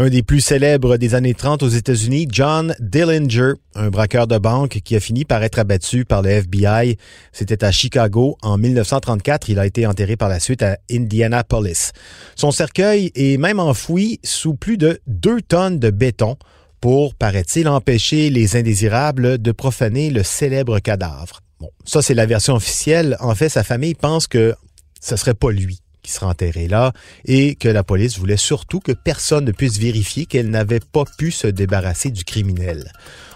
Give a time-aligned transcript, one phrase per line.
[0.00, 4.78] Un des plus célèbres des années 30 aux États-Unis, John Dillinger, un braqueur de banque
[4.84, 6.96] qui a fini par être abattu par le FBI.
[7.32, 9.48] C'était à Chicago en 1934.
[9.48, 11.90] Il a été enterré par la suite à Indianapolis.
[12.36, 16.36] Son cercueil est même enfoui sous plus de deux tonnes de béton
[16.80, 21.40] pour, paraît-il, empêcher les indésirables de profaner le célèbre cadavre.
[21.58, 23.16] Bon, ça c'est la version officielle.
[23.18, 24.54] En fait, sa famille pense que
[25.00, 26.92] ce serait pas lui qui sera enterré là
[27.24, 31.30] et que la police voulait surtout que personne ne puisse vérifier qu'elle n'avait pas pu
[31.30, 32.92] se débarrasser du criminel.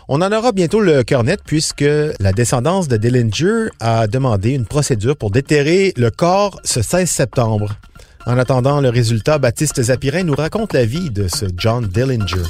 [0.09, 1.85] On en aura bientôt le cœur net puisque
[2.21, 7.77] la descendance de Dillinger a demandé une procédure pour déterrer le corps ce 16 septembre.
[8.27, 12.43] En attendant le résultat, Baptiste Zapirin nous raconte la vie de ce John Dillinger.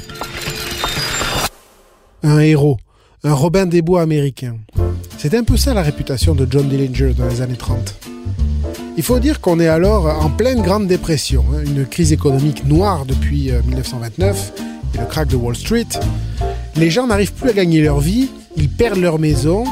[2.23, 2.77] Un héros,
[3.23, 4.57] un Robin des Bois américain.
[5.17, 8.12] C'est un peu ça la réputation de John Dillinger dans les années 30.
[8.95, 13.05] Il faut dire qu'on est alors en pleine Grande Dépression, hein, une crise économique noire
[13.05, 14.63] depuis 1929 euh,
[14.93, 15.87] et le crack de Wall Street.
[16.75, 19.63] Les gens n'arrivent plus à gagner leur vie, ils perdent leur maison,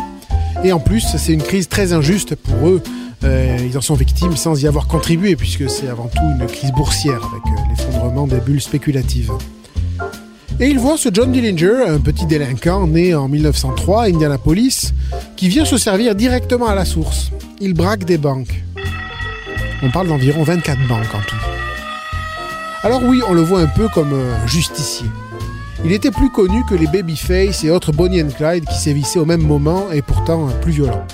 [0.64, 2.82] et en plus c'est une crise très injuste pour eux.
[3.24, 6.72] Euh, ils en sont victimes sans y avoir contribué, puisque c'est avant tout une crise
[6.72, 9.32] boursière avec euh, l'effondrement des bulles spéculatives.
[10.60, 14.94] Et il voit ce John Dillinger, un petit délinquant né en 1903 à Indianapolis,
[15.36, 17.32] qui vient se servir directement à la source.
[17.60, 18.64] Il braque des banques.
[19.84, 21.36] On parle d'environ 24 banques en tout.
[22.84, 25.08] Alors oui, on le voit un peu comme un justicier.
[25.84, 29.26] Il était plus connu que les Babyface et autres Bonnie and Clyde qui sévissaient au
[29.26, 31.06] même moment et pourtant plus violents.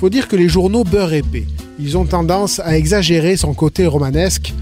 [0.00, 1.46] Faut dire que les journaux beurre épais.
[1.78, 4.54] Ils ont tendance à exagérer son côté romanesque.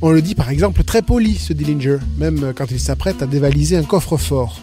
[0.00, 3.76] On le dit par exemple très poli, ce Dillinger, même quand il s'apprête à dévaliser
[3.76, 4.60] un coffre-fort.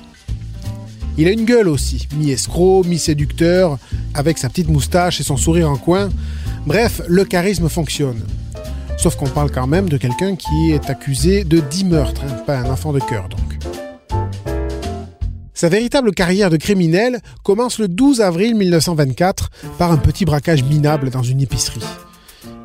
[1.18, 3.78] Il a une gueule aussi, mi-escroc, mi-séducteur,
[4.16, 6.10] avec sa petite moustache et son sourire en coin,
[6.66, 8.22] Bref, le charisme fonctionne.
[8.98, 12.58] Sauf qu'on parle quand même de quelqu'un qui est accusé de 10 meurtres, hein, pas
[12.60, 13.40] un enfant de cœur donc.
[15.56, 21.10] Sa véritable carrière de criminel commence le 12 avril 1924 par un petit braquage minable
[21.10, 21.82] dans une épicerie.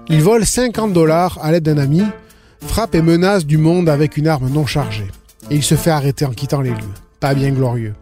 [0.08, 2.02] Il vole 50 dollars à l'aide d'un ami,
[2.60, 5.08] frappe et menace du monde avec une arme non chargée.
[5.50, 6.94] Et il se fait arrêter en quittant les lieux.
[7.18, 7.94] Pas bien glorieux.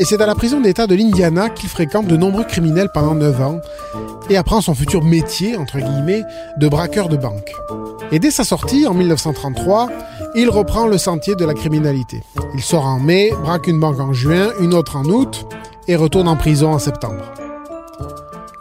[0.00, 3.40] Et c'est à la prison d'État de l'Indiana qu'il fréquente de nombreux criminels pendant 9
[3.42, 3.60] ans
[4.30, 6.22] et apprend son futur métier, entre guillemets,
[6.56, 7.52] de braqueur de banque.
[8.12, 9.88] Et dès sa sortie, en 1933,
[10.36, 12.22] il reprend le sentier de la criminalité.
[12.54, 15.46] Il sort en mai, braque une banque en juin, une autre en août,
[15.88, 17.24] et retourne en prison en septembre.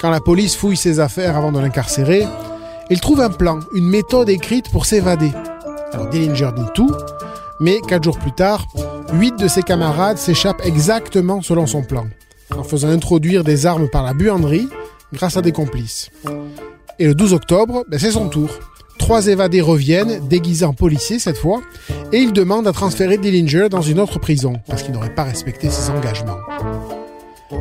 [0.01, 2.25] Quand la police fouille ses affaires avant de l'incarcérer,
[2.89, 5.31] il trouve un plan, une méthode écrite pour s'évader.
[5.93, 6.91] Alors Dillinger dit tout,
[7.59, 8.65] mais quatre jours plus tard,
[9.13, 12.07] huit de ses camarades s'échappent exactement selon son plan,
[12.55, 14.67] en faisant introduire des armes par la buanderie
[15.13, 16.09] grâce à des complices.
[16.99, 18.49] Et le 12 octobre, ben, c'est son tour.
[18.97, 21.61] Trois évadés reviennent, déguisés en policiers cette fois,
[22.11, 25.69] et ils demandent à transférer Dillinger dans une autre prison, parce qu'ils n'auraient pas respecté
[25.69, 26.39] ses engagements.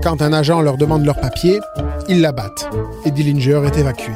[0.03, 1.61] Quand un agent leur demande leur papier,
[2.09, 2.69] ils l'abattent,
[3.05, 4.13] et Dillinger est évacué.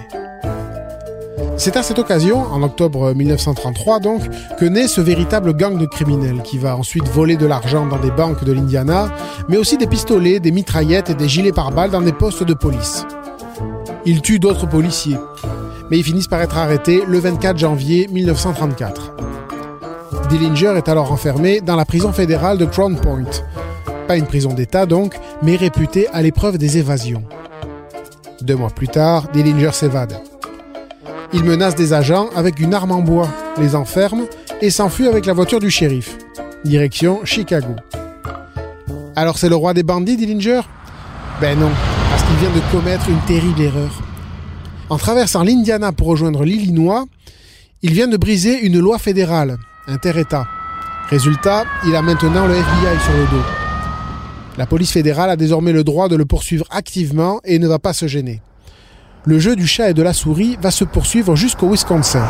[1.61, 4.23] C'est à cette occasion, en octobre 1933 donc,
[4.59, 8.11] que naît ce véritable gang de criminels qui va ensuite voler de l'argent dans des
[8.11, 9.11] banques de l'Indiana,
[9.47, 13.05] mais aussi des pistolets, des mitraillettes et des gilets pare-balles dans des postes de police.
[14.07, 15.19] Ils tuent d'autres policiers,
[15.91, 19.13] mais ils finissent par être arrêtés le 24 janvier 1934.
[20.31, 23.45] Dillinger est alors enfermé dans la prison fédérale de Crown Point.
[24.09, 27.25] Pas une prison d'État donc, mais réputée à l'épreuve des évasions.
[28.41, 30.30] Deux mois plus tard, Dillinger s'évade.
[31.33, 34.27] Il menace des agents avec une arme en bois, les enferme
[34.61, 36.19] et s'enfuit avec la voiture du shérif.
[36.65, 37.77] Direction Chicago.
[39.15, 40.63] Alors c'est le roi des bandits, Dillinger
[41.41, 41.71] Ben non,
[42.11, 44.03] parce qu'il vient de commettre une terrible erreur.
[44.89, 47.05] En traversant l'Indiana pour rejoindre l'Illinois,
[47.83, 50.49] il vient de briser une loi fédérale, inter-État.
[51.11, 53.47] Résultat, il a maintenant le FBI sur le dos.
[54.59, 57.93] La police fédérale a désormais le droit de le poursuivre activement et ne va pas
[57.93, 58.43] se gêner
[59.25, 62.27] le jeu du chat et de la souris va se poursuivre jusqu'au Wisconsin.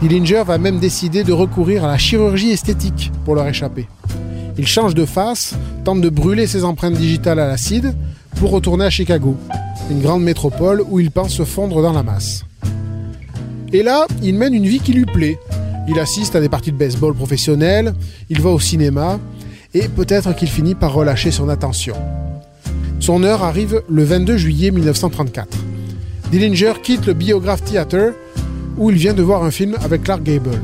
[0.00, 3.88] Dillinger va même décider de recourir à la chirurgie esthétique pour leur échapper.
[4.58, 7.94] Il change de face, tente de brûler ses empreintes digitales à l'acide
[8.36, 9.36] pour retourner à Chicago,
[9.90, 12.44] une grande métropole où il pense se fondre dans la masse.
[13.72, 15.38] Et là, il mène une vie qui lui plaît.
[15.88, 17.94] Il assiste à des parties de baseball professionnelles,
[18.30, 19.18] il va au cinéma,
[19.74, 21.96] et peut-être qu'il finit par relâcher son attention.
[23.06, 25.46] Son heure arrive le 22 juillet 1934.
[26.32, 28.14] Dillinger quitte le Biograph Theatre
[28.76, 30.60] où il vient de voir un film avec Clark Gable.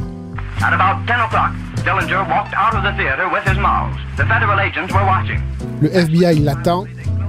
[0.61, 1.53] At about 10 o'clock,
[1.85, 3.94] Dillinger walked out of the theater with his mouse.
[4.17, 5.39] The federal agents were watching.
[5.81, 6.87] Le FBI l'attend,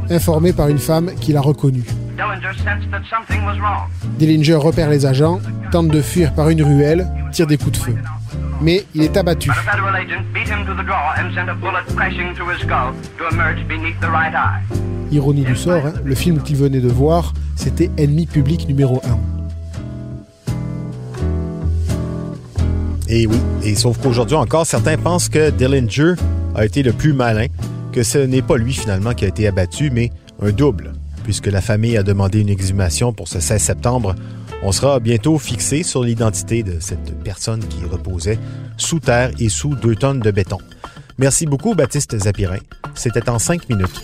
[0.09, 1.83] informé par une femme qui l'a reconnu.
[2.17, 3.91] Dillinger sensed that something was wrong.
[4.17, 5.39] Dillinger repère les agents,
[5.71, 7.95] tente de fuir par une ruelle, tire des coups de feu.
[8.61, 9.49] Mais il est abattu.
[9.49, 12.49] But a federal agent beat him to the draw and sent a bullet crashing through
[12.49, 14.63] his skull to emerge beneath the right eye.
[15.13, 19.17] Ironie du sort, hein, le film qu'il venait de voir, c'était Ennemi public numéro 1.
[23.09, 26.15] Et oui, et sauf qu'aujourd'hui encore, certains pensent que Dillinger
[26.55, 27.45] a été le plus malin,
[27.91, 30.09] que ce n'est pas lui finalement qui a été abattu, mais
[30.41, 30.93] un double,
[31.23, 34.15] puisque la famille a demandé une exhumation pour ce 16 septembre.
[34.63, 38.39] On sera bientôt fixé sur l'identité de cette personne qui reposait
[38.77, 40.57] sous terre et sous deux tonnes de béton.
[41.19, 42.57] Merci beaucoup, Baptiste Zapirin.
[42.95, 44.01] C'était en cinq minutes.